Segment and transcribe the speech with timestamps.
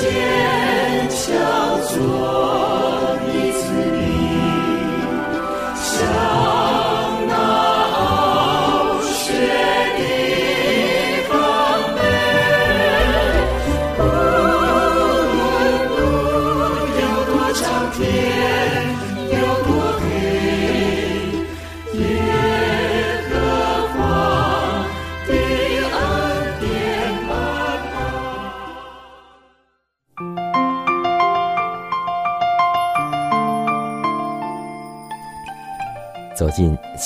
[0.00, 2.39] 坚强做。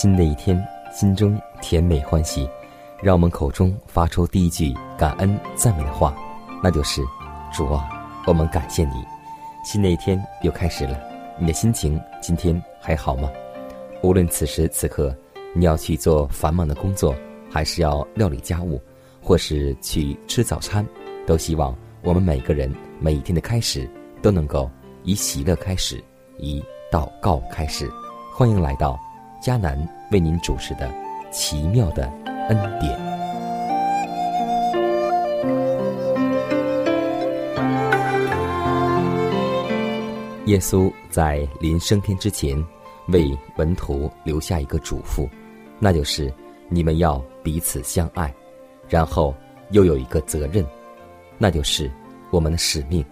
[0.04, 2.46] 新的一天，心中甜美欢喜，
[3.02, 6.14] 让我们口中发出第一句感恩赞美的话，
[6.62, 7.00] 那就是：
[7.50, 7.88] 主啊，
[8.26, 9.02] 我们感谢你。
[9.64, 11.00] 新的一天又开始了，
[11.38, 13.30] 你的心情今天还好吗？
[14.02, 15.16] 无论此时此刻
[15.54, 17.14] 你要去做繁忙的工作，
[17.50, 18.78] 还是要料理家务，
[19.22, 20.86] 或是去吃早餐，
[21.26, 23.88] 都希望我们每个人每一天的开始
[24.20, 24.70] 都能够
[25.02, 25.98] 以喜乐开始，
[26.36, 27.90] 以祷告开始。
[28.34, 29.00] 欢迎来到。
[29.44, 29.78] 迦南
[30.10, 30.90] 为您主持的
[31.30, 32.10] 奇妙的
[32.48, 32.98] 恩典。
[40.46, 42.56] 耶稣在临升天之前，
[43.08, 45.28] 为门徒留下一个嘱咐，
[45.78, 46.32] 那就是
[46.70, 48.34] 你们要彼此相爱。
[48.88, 49.34] 然后
[49.72, 50.64] 又有一个责任，
[51.36, 51.90] 那就是
[52.30, 53.04] 我们的使命：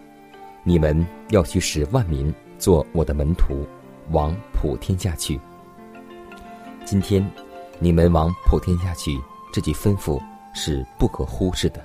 [0.65, 3.67] 你们要去使万民做我的门徒，
[4.13, 5.39] 往普天下去。
[6.85, 7.27] 今天，
[7.79, 9.19] 你们往普天下去，
[9.53, 10.21] 这句吩咐
[10.53, 11.83] 是不可忽视的。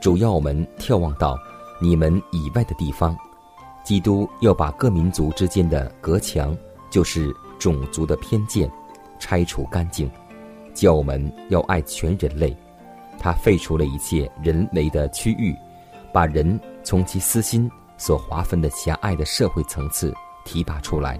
[0.00, 1.38] 主要我们眺望到
[1.80, 3.16] 你们以外的地方，
[3.84, 6.56] 基督要把各民族之间的隔墙，
[6.88, 8.70] 就是种族的偏见，
[9.18, 10.10] 拆除干净。
[10.72, 12.56] 叫我们要爱全人类，
[13.18, 15.54] 他废除了一切人为的区域，
[16.10, 20.14] 把人从其私心所划分的狭隘的社会层次
[20.46, 21.18] 提拔出来。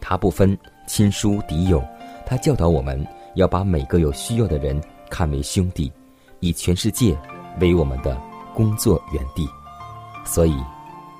[0.00, 0.58] 他不分。
[0.86, 1.82] 亲疏敌友，
[2.26, 4.80] 他教导我们要把每个有需要的人
[5.10, 5.90] 看为兄弟，
[6.40, 7.16] 以全世界
[7.60, 8.20] 为我们的
[8.54, 9.48] 工作园地。
[10.24, 10.54] 所以，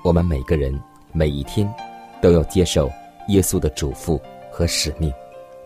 [0.03, 0.79] 我们每个人
[1.11, 1.71] 每一天
[2.21, 2.89] 都要接受
[3.27, 4.19] 耶稣的嘱咐
[4.51, 5.11] 和使命，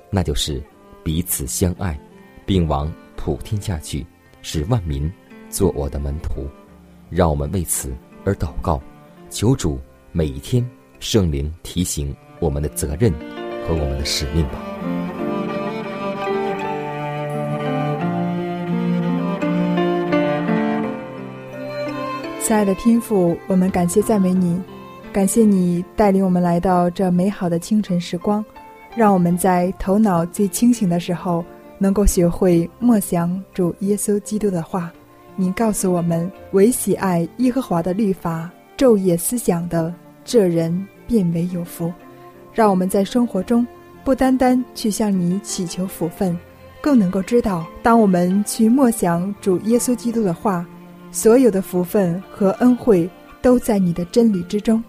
[0.09, 0.61] 那就是
[1.03, 1.97] 彼此相爱，
[2.45, 4.05] 并往普天下去，
[4.41, 5.11] 使万民
[5.49, 6.47] 做我的门徒。
[7.09, 7.93] 让我们为此
[8.23, 8.81] 而祷告，
[9.29, 9.79] 求主
[10.11, 10.67] 每一天
[10.99, 13.38] 圣灵提醒我们的责任。
[13.69, 14.57] 和我们的使命吧，
[22.41, 24.59] 亲爱的天父，我们感谢赞美你，
[25.13, 28.43] 感谢你带领我们来到这美好的清晨时光，
[28.95, 31.45] 让我们在头脑最清醒的时候，
[31.77, 34.91] 能够学会默想主耶稣基督的话。
[35.35, 39.93] 你告诉我们，唯喜爱耶和华的律法，昼夜思想的，
[40.25, 41.93] 这人便为有福。
[42.59, 43.65] 让我们在生活中
[44.03, 46.37] 不单单去向你祈求福分，
[46.81, 50.65] 更能够知道，当我们去默想主耶稣基督的话，
[51.09, 53.09] 所有的福分和恩惠
[53.41, 54.83] 都在你的真理之中。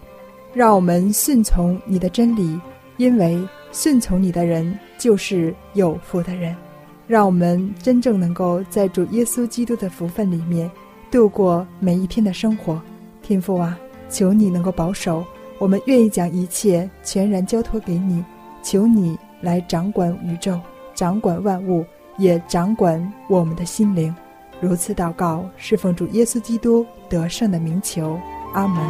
[0.53, 2.59] 让我们顺从你的真理，
[2.97, 6.53] 因为顺从你的人就是有福的人。
[7.07, 10.69] 让我们真正能够在主耶稣基督的福分里面
[11.09, 12.81] 度过每一天的生活。
[13.21, 13.79] 天父啊，
[14.09, 15.23] 求你能够保守。
[15.61, 18.25] 我们愿意将一切全然交托给你，
[18.63, 20.59] 求你来掌管宇宙，
[20.95, 21.85] 掌管万物，
[22.17, 24.11] 也掌管我们的心灵。
[24.59, 28.19] 如此祷告，是奉主耶稣基督得胜的名求。
[28.55, 28.83] 阿门。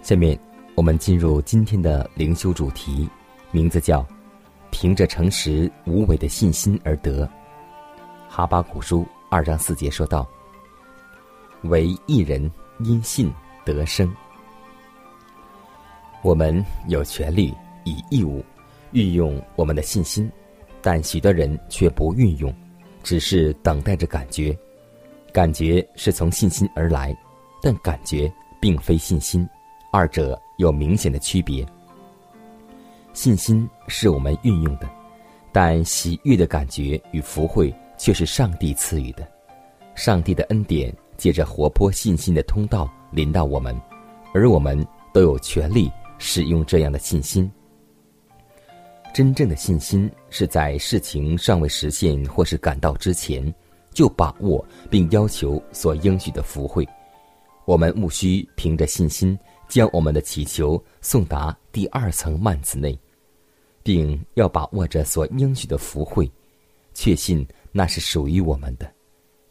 [0.00, 0.38] 下面
[0.74, 3.06] 我们进入今天的灵修主题，
[3.50, 4.02] 名字叫
[4.72, 7.28] “凭着诚实无伪的信心而得”。
[8.26, 10.26] 哈巴古书二章四节说道。
[11.64, 12.50] 为一人
[12.80, 13.32] 因信
[13.64, 14.12] 得生。
[16.22, 17.52] 我们有权利
[17.84, 18.44] 以义务
[18.92, 20.30] 运用我们的信心，
[20.80, 22.54] 但许多人却不运用，
[23.02, 24.56] 只是等待着感觉。
[25.32, 27.16] 感觉是从信心而来，
[27.62, 29.48] 但感觉并非信心，
[29.90, 31.66] 二者有明显的区别。
[33.14, 34.88] 信心是我们运用的，
[35.50, 39.26] 但喜悦的感觉与福慧却是上帝赐予的。
[39.94, 43.78] 上帝的恩典借着活泼信心的通道临到我们，
[44.34, 47.50] 而我们都有权利使用这样的信心。
[49.14, 53.54] 真正的信心是在事情尚未实现或是赶到之前，
[53.92, 56.88] 就把握并要求所应许的福慧。
[57.66, 59.38] 我们务须凭着信心，
[59.68, 62.98] 将我们的祈求送达第二层幔子内，
[63.82, 66.28] 并要把握着所应许的福慧，
[66.94, 68.90] 确信那是属于我们的。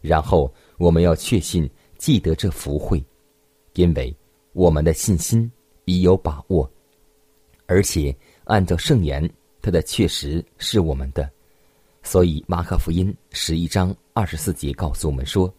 [0.02, 0.52] 然后
[0.82, 1.70] 我们要确信
[2.00, 3.04] 记得这福慧，
[3.74, 4.12] 因为
[4.54, 5.50] 我们的信心
[5.86, 6.68] 已有把握，
[7.68, 9.32] 而且按照圣言。
[9.64, 11.30] 它的确实是我们的，
[12.02, 15.54] 所以马可福音十一章二十四节告诉我们说：“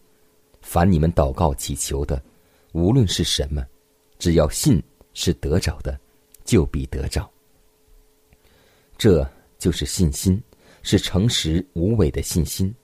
[0.60, 2.20] 凡你们祷告祈求的，
[2.72, 3.64] 无论是什么，
[4.18, 4.82] 只要信
[5.14, 5.96] 是得着的，
[6.44, 7.30] 就必得着。”
[8.98, 9.24] 这
[9.56, 10.42] 就是信心，
[10.82, 12.74] 是诚实无伪的信心，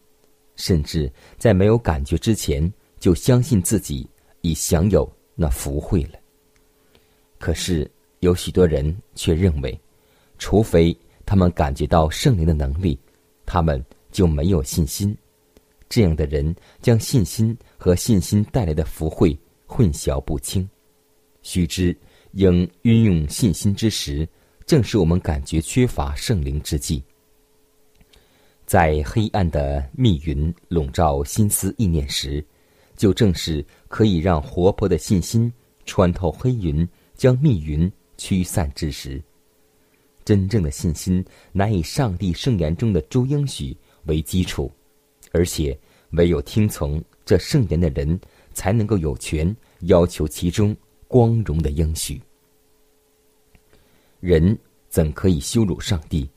[0.59, 2.71] 甚至在没有感觉之前，
[3.01, 4.07] 就相信自己
[4.43, 6.19] 已享有那福慧了。
[7.39, 7.91] 可是
[8.21, 9.81] 有许多人却认为，
[10.37, 10.95] 除非
[11.25, 12.99] 他们感觉到圣灵的能力，
[13.47, 15.17] 他们就没有信心。
[15.89, 20.69] 这样的人将信心和信心带来的福慧混淆不清。
[21.43, 21.97] 须知，
[22.33, 24.29] 应运用信心之时，
[24.67, 27.03] 正是我们感觉缺乏圣灵之际。
[28.69, 32.45] 在黑暗的密云笼罩心思意念时，
[32.99, 35.51] 就正是可以让活泼的信心
[35.87, 39.23] 穿透黑云，将密云驱散之时。
[40.23, 43.75] 真正的信心乃以上帝圣言中的诸应许
[44.05, 44.71] 为基础，
[45.33, 45.75] 而且
[46.11, 48.21] 唯有听从这圣言的人，
[48.53, 50.77] 才能够有权要求其中
[51.07, 52.21] 光荣的应许。
[54.21, 54.59] 人
[54.91, 56.29] 怎可以羞辱上帝，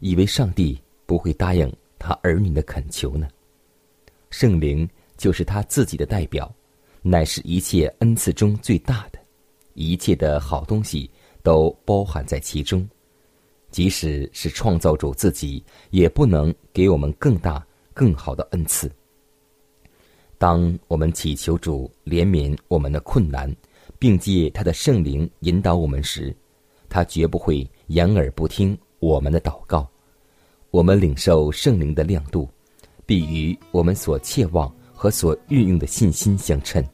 [0.00, 0.76] 以为上帝
[1.06, 3.26] 不会答应他儿女的恳求呢？
[4.30, 4.86] 圣灵
[5.16, 6.52] 就是他自己的代表，
[7.00, 9.18] 乃是一切恩赐中最大的，
[9.74, 11.08] 一切的好东西
[11.42, 12.86] 都包含在其中。
[13.70, 17.64] 即使是创造主自己，也不能给我们更大、
[17.94, 18.90] 更好的恩赐。
[20.38, 23.54] 当我们祈求主怜悯我们的困难，
[23.98, 26.34] 并借他的圣灵引导我们时，
[26.88, 29.88] 他绝不会掩耳不听我们的祷告。
[30.76, 32.46] 我们领受圣灵的亮度，
[33.06, 36.84] 必与我们所切望和所运用的信心相称。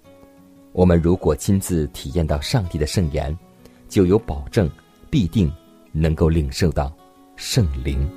[0.70, 3.37] 我们如果亲自体验到上帝的圣言，
[3.88, 4.70] 就有保证，
[5.11, 5.52] 必定。
[5.94, 6.90] 能够领受到
[7.37, 8.08] 圣灵。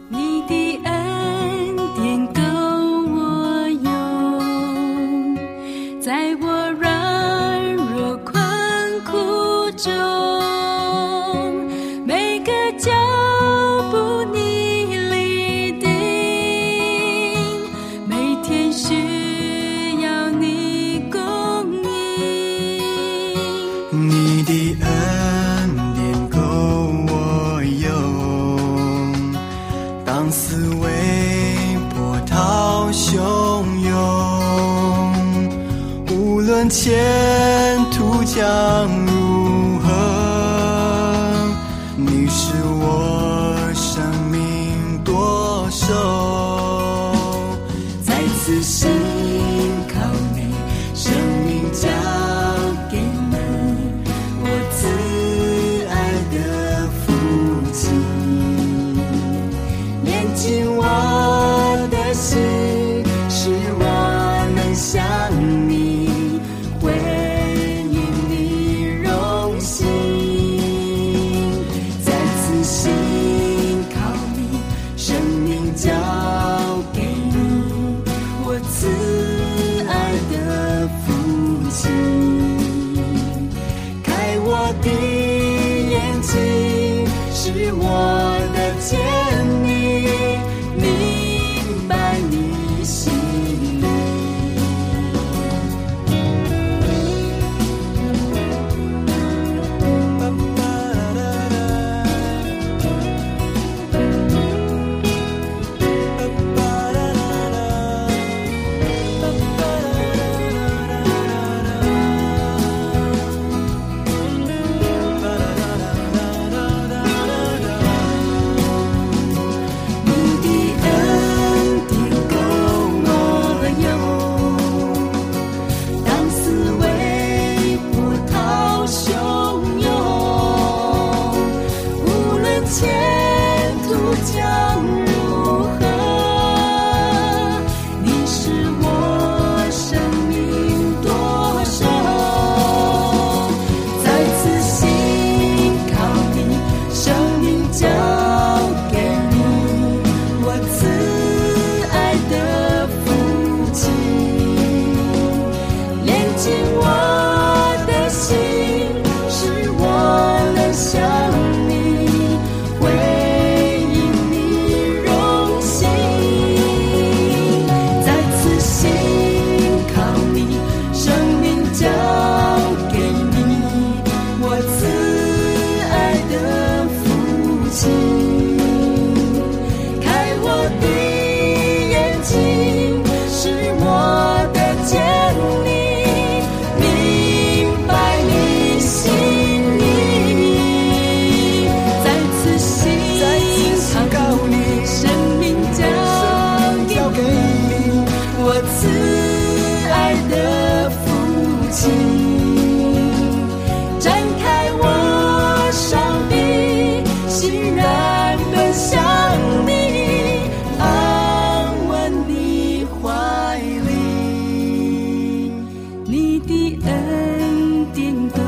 [216.16, 218.42] 你的恩典都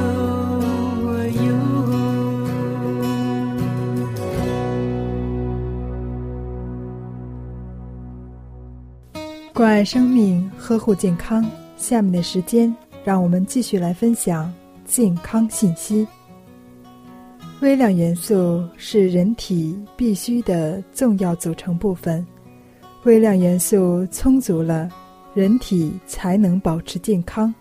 [1.43, 1.53] 有
[9.53, 11.45] 关爱生命呵护健康
[11.75, 14.49] 下面的时间让我们继续来分享
[14.85, 16.07] 健康信息。
[17.59, 22.25] 微量元素是人体必需的重要组成部分
[23.03, 24.89] 微量元素充足了
[25.37, 27.53] 人体才能保持健康。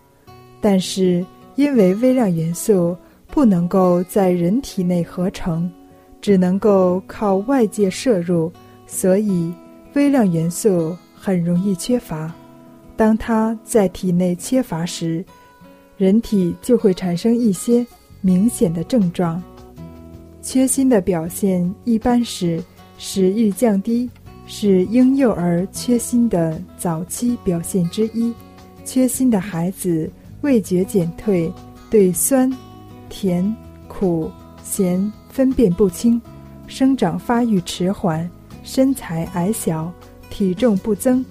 [0.63, 1.23] 但是，
[1.57, 5.71] 因为微量元素不能够在人体内合成，
[6.19, 8.51] 只能够靠外界摄入，
[8.87, 9.53] 所以
[9.93, 12.33] 微量元素很容易缺乏。
[12.97, 15.23] 当它在体内缺乏时，
[15.99, 17.87] 人体就会产生一些
[18.23, 19.43] 明显的症状。
[20.41, 22.59] 缺锌的表现一般是
[22.97, 24.09] 食欲降低，
[24.47, 28.33] 是婴幼儿缺锌的早期表现之一。
[28.85, 30.11] 缺锌的孩子
[30.43, 31.53] 味觉减退，
[31.91, 32.51] 对酸、
[33.09, 33.55] 甜、
[33.89, 34.31] 苦、
[34.63, 36.21] 咸分辨不清，
[36.69, 38.29] 生长发育迟缓，
[38.63, 39.93] 身材矮小，
[40.31, 41.25] 体重不增，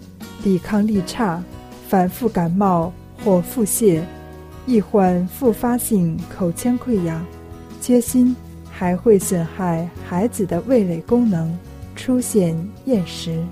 [0.43, 1.41] 抵抗力差。
[1.87, 2.91] 反复感冒
[3.23, 4.01] 或腹泻，
[4.65, 7.23] 易患复发性口腔溃疡。
[7.79, 8.35] 缺锌
[8.69, 11.55] 还会损害孩子的味蕾功能，
[11.95, 13.43] 出现厌食。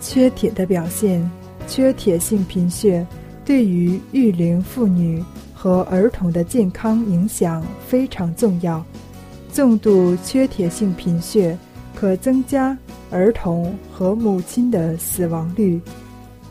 [0.00, 1.30] 缺铁的表现，
[1.66, 3.06] 缺铁性贫血
[3.44, 5.22] 对于育龄妇女
[5.54, 8.84] 和儿童的健康影响非常重要。
[9.52, 11.56] 重度缺铁性贫血
[11.94, 12.76] 可增加
[13.10, 15.80] 儿童和母亲的死亡率。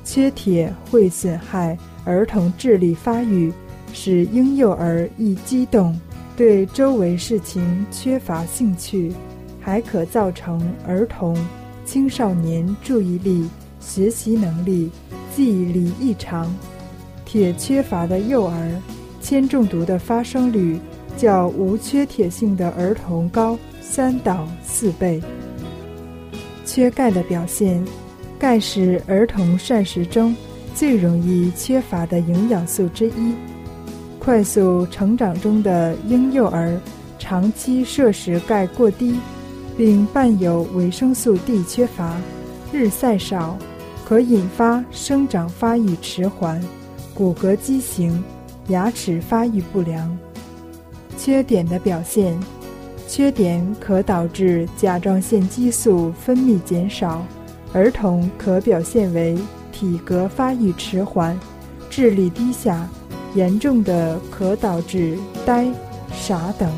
[0.03, 3.51] 缺铁会损害儿童智力发育，
[3.93, 5.99] 使婴幼儿易激动，
[6.35, 9.11] 对周围事情缺乏兴趣，
[9.61, 11.37] 还可造成儿童、
[11.85, 13.47] 青少年注意力、
[13.79, 14.91] 学习能力、
[15.35, 16.53] 记忆力异常。
[17.23, 18.81] 铁缺乏的幼儿，
[19.21, 20.79] 铅中毒的发生率
[21.15, 25.21] 较无缺铁性的儿童高三到四倍。
[26.65, 27.81] 缺钙的表现。
[28.39, 30.35] 钙是儿童膳食中
[30.73, 33.35] 最容易缺乏的营养素之一。
[34.17, 36.75] 快速成长中的婴幼儿
[37.19, 39.19] 长期摄食钙过低，
[39.77, 42.15] 并伴有维生素 D 缺乏、
[42.71, 43.57] 日晒少，
[44.05, 46.61] 可引发生长发育迟缓、
[47.13, 48.23] 骨骼畸形、
[48.67, 50.17] 牙齿发育不良。
[51.17, 52.39] 缺碘的表现，
[53.07, 57.25] 缺点可导致甲状腺激素分泌减少。
[57.73, 59.37] 儿童可表现为
[59.71, 61.39] 体格发育迟缓、
[61.89, 62.87] 智力低下，
[63.33, 65.67] 严重的可导致呆、
[66.11, 66.69] 傻等。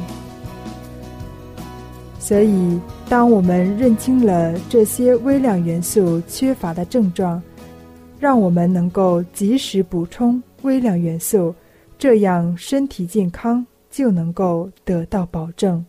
[2.23, 7.43] 所以，当我们认清了这些微量元素缺乏的症状，
[8.17, 11.53] 让我们能够及时补充微量元素，
[11.97, 15.85] 这样身体健康就能够得到保证。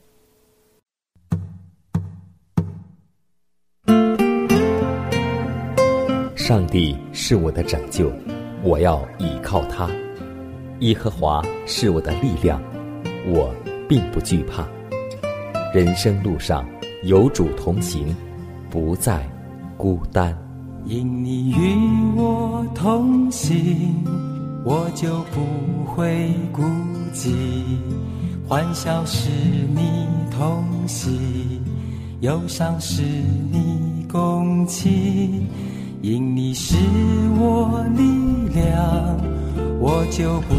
[6.35, 8.11] 上帝是我的拯救，
[8.65, 9.89] 我要倚靠他；
[10.81, 12.61] 耶和华是我的力量，
[13.29, 13.55] 我
[13.89, 14.69] 并不惧怕。
[15.75, 16.65] 人生路上
[17.03, 18.15] 有主同行，
[18.71, 19.29] 不再
[19.77, 20.33] 孤单。
[20.85, 21.75] 因你与
[22.15, 23.93] 我同行，
[24.65, 26.63] 我就不会孤
[27.13, 27.35] 寂。
[28.47, 29.29] 欢笑是
[29.75, 31.61] 你同喜，
[32.21, 35.45] 忧伤是你共情。
[36.03, 36.77] 因你是
[37.37, 38.05] 我力
[38.55, 39.19] 量，
[39.81, 40.55] 我就不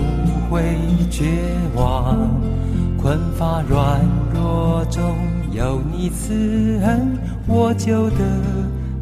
[0.53, 0.61] 会
[1.09, 1.23] 绝
[1.73, 2.29] 望。
[3.05, 4.01] 困乏软
[4.33, 5.15] 弱中
[5.51, 8.17] 有你慈恩，我就得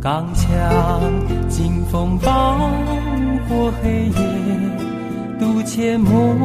[0.02, 0.52] 刚强。
[1.48, 2.58] 经风暴
[3.48, 6.36] 过黑夜，渡阡陌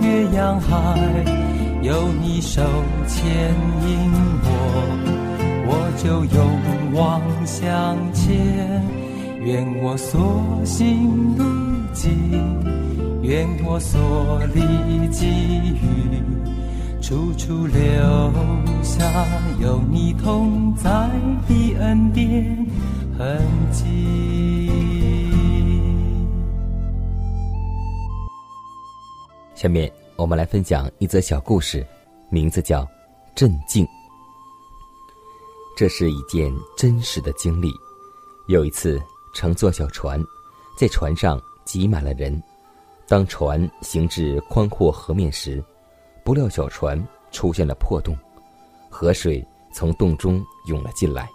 [0.00, 0.98] 越洋海，
[1.80, 2.60] 有你手
[3.06, 3.24] 牵
[3.86, 4.10] 引
[4.42, 4.50] 我，
[5.68, 5.70] 我
[6.02, 6.44] 就勇
[6.92, 8.82] 往向前。
[9.44, 11.44] 愿我所行路
[11.92, 12.10] 径，
[13.22, 16.33] 愿我所历际遇，
[17.06, 18.32] 处处留
[18.82, 19.04] 下
[19.60, 20.90] 有你同在
[21.46, 22.66] 的恩典
[23.18, 24.70] 痕迹。
[29.54, 31.86] 下面我们来分享一则小故事，
[32.30, 32.80] 名字叫
[33.34, 33.84] 《镇静》。
[35.76, 37.70] 这是一件真实的经历。
[38.48, 38.98] 有一次。
[39.36, 40.22] 乘坐小船，
[40.78, 42.40] 在船上挤满了人。
[43.08, 45.60] 当船行至宽阔河面时，
[46.24, 47.00] 不料小船
[47.30, 48.16] 出现了破洞，
[48.88, 51.28] 河水从洞中涌了进来，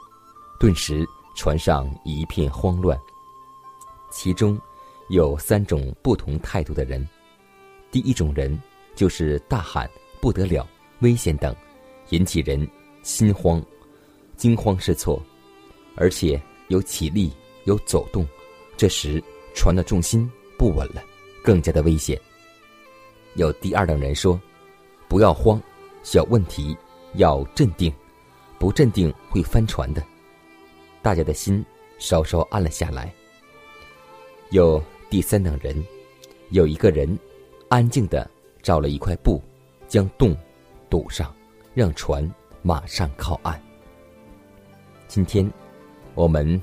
[0.60, 1.05] 顿时
[1.36, 3.00] 船上一片慌乱。
[4.12, 4.60] 其中
[5.10, 7.08] 有三种不同态度的人：
[7.91, 8.60] 第一种人
[8.96, 10.67] 就是大喊“不得了，
[11.01, 11.55] 危险”等，
[12.10, 12.67] 引起人
[13.03, 13.63] 心慌、
[14.36, 15.22] 惊慌失措，
[15.96, 17.31] 而且有起立。
[17.65, 18.25] 有走动，
[18.75, 19.22] 这时
[19.53, 20.27] 船的重心
[20.58, 21.03] 不稳了，
[21.43, 22.19] 更加的危险。
[23.36, 24.41] 有第二等人说
[25.09, 25.59] ：“不要慌，
[26.03, 26.77] 小问题
[27.15, 27.91] 要镇定，
[28.59, 30.01] 不镇定会翻船的。”
[31.01, 31.65] 大家的心
[31.97, 33.12] 稍稍安了下来。
[34.51, 35.84] 有第三等人，
[36.51, 37.17] 有一个人
[37.69, 38.29] 安静的
[38.62, 39.41] 找了一块布，
[39.88, 40.38] 将洞
[40.91, 41.34] 堵上，
[41.73, 42.31] 让船
[42.62, 43.60] 马上靠岸。
[45.07, 45.51] 今天，
[46.13, 46.62] 我们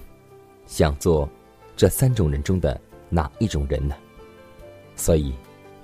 [0.66, 1.28] 想做
[1.76, 3.96] 这三种人中的哪一种人呢？
[4.94, 5.34] 所以，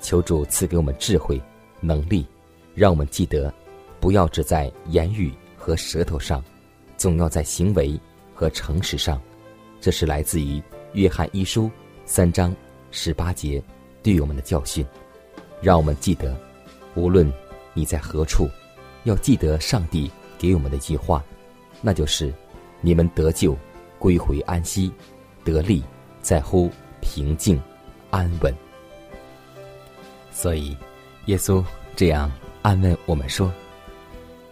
[0.01, 1.43] 求主赐给我们智慧、
[1.81, 2.27] 能力，
[2.75, 3.53] 让我们记得，
[4.01, 6.43] 不要只在言语和舌头上，
[6.97, 7.99] 总要在行为
[8.35, 9.21] 和诚实上。
[9.81, 11.71] 这是来自于约翰一书
[12.05, 12.55] 三章
[12.91, 13.63] 十八节
[14.03, 14.87] 对我们的教训。
[15.61, 16.37] 让我们记得，
[16.95, 17.31] 无论
[17.75, 18.49] 你在何处，
[19.05, 21.25] 要记得上帝给我们的一句话，
[21.81, 22.33] 那就是
[22.81, 23.57] ：“你们得救，
[23.99, 24.93] 归回安息，
[25.45, 25.83] 得力
[26.21, 27.61] 在乎平静
[28.11, 28.53] 安稳。”
[30.33, 30.77] 所以，
[31.27, 32.31] 耶稣这样
[32.63, 33.53] 安慰我们说：“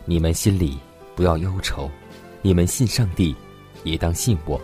[0.05, 0.77] 你们心里
[1.15, 1.89] 不要忧愁，
[2.43, 3.35] 你们信上帝，
[3.85, 4.61] 也当信我。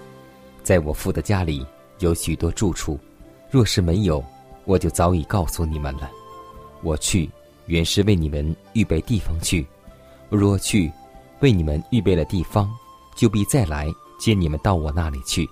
[0.64, 1.64] 在我父的家里
[2.00, 2.98] 有许多住处，
[3.48, 4.22] 若是没有，
[4.64, 6.10] 我就早已告诉你们了。
[6.82, 7.30] 我去，
[7.66, 9.64] 原是为你们预备地方去；
[10.28, 10.90] 若去，
[11.38, 12.68] 为你们预备了地方，
[13.14, 13.86] 就必再来
[14.18, 15.48] 接你们到我那里去。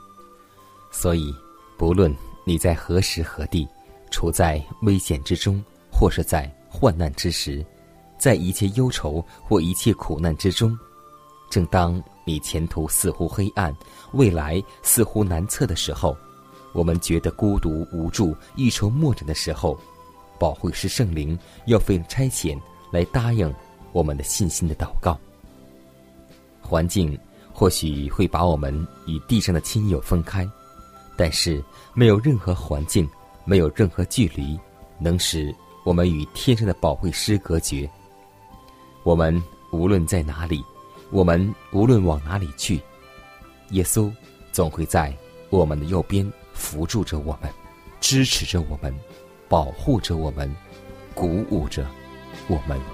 [0.91, 1.33] 所以，
[1.79, 2.13] 不论
[2.45, 3.67] 你在何时何地。”
[4.11, 7.67] 处在危险之中，或是在患难之时，
[8.19, 10.77] 在一切忧愁或一切苦难之中，
[11.51, 13.75] 正当你前途似乎黑暗，
[14.13, 16.17] 未来似乎难测的时候，
[16.73, 19.79] 我们觉得孤独无助、一筹莫展的时候，
[20.39, 22.59] 保惠师圣灵要费差遣
[22.91, 23.53] 来答应
[23.93, 25.19] 我们的信心的祷告。
[26.61, 27.19] 环境
[27.53, 28.75] 或许会把我们
[29.07, 30.49] 与地上的亲友分开，
[31.17, 33.09] 但是没有任何环境。
[33.47, 34.59] 没有任何距离
[34.99, 37.87] 能使我们与天上的保惠师隔绝。
[39.05, 39.41] 我们
[39.71, 40.65] 无论在哪里，
[41.11, 42.81] 我们无论往哪里去，
[43.73, 44.11] 耶稣
[44.51, 45.15] 总会在
[45.51, 47.53] 我们的右边扶助着我们，
[48.01, 48.95] 支持着我们，
[49.47, 50.51] 保护着我们，
[51.15, 51.87] 鼓舞着
[52.49, 52.94] 我们。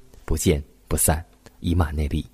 [0.31, 1.21] 不见不散，
[1.59, 2.25] 以马内利。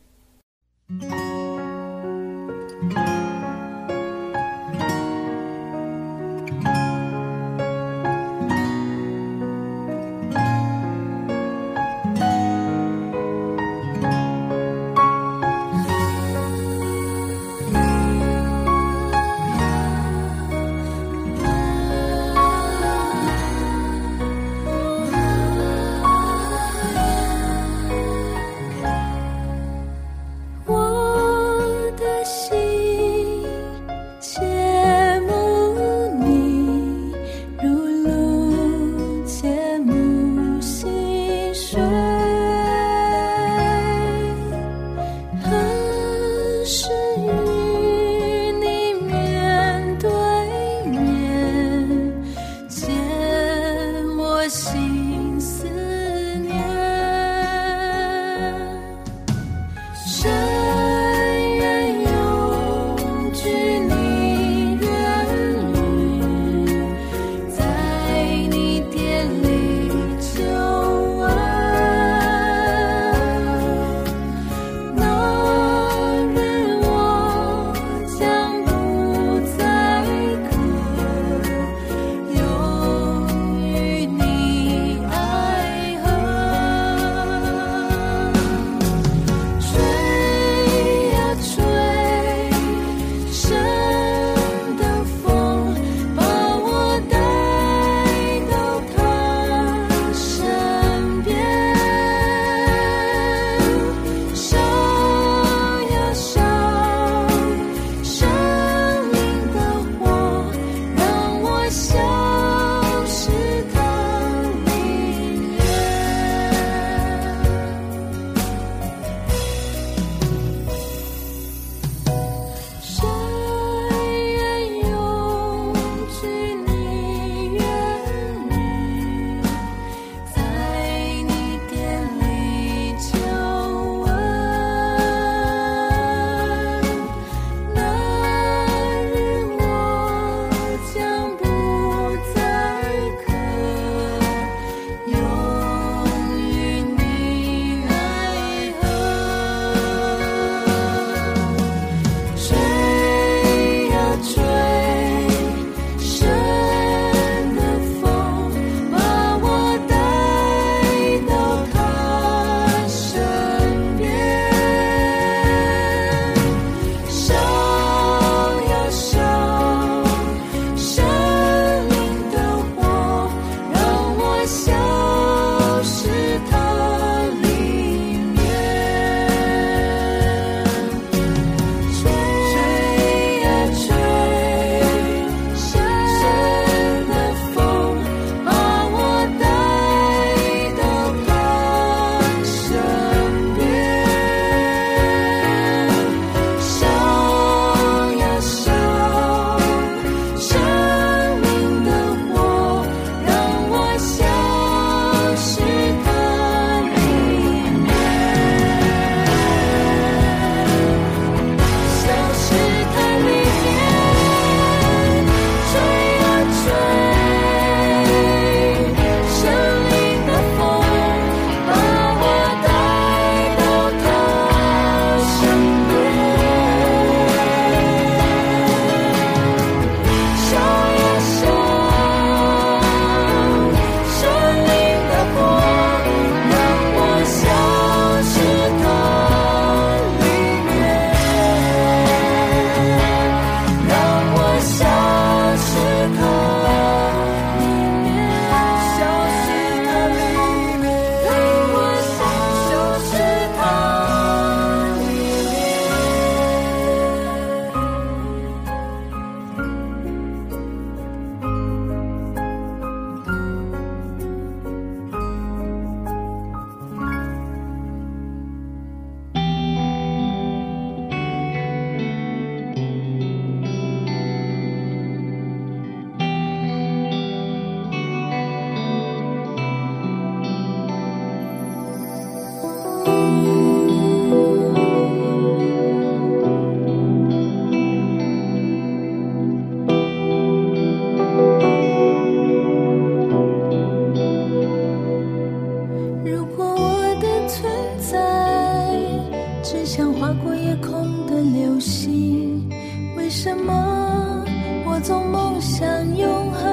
[303.27, 304.45] 为什么
[304.85, 305.85] 我总梦想
[306.15, 306.63] 永恒？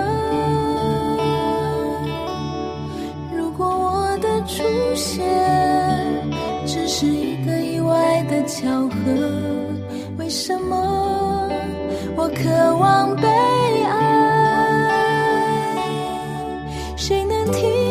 [3.37, 4.63] 如果我的出
[4.95, 5.21] 现
[6.65, 8.95] 只是一个意外的巧合，
[10.17, 11.51] 为什么
[12.15, 13.27] 我渴望被
[13.83, 14.93] 爱？
[16.97, 17.84] 谁能听？